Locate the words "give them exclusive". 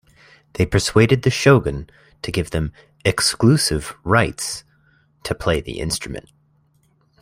2.31-3.95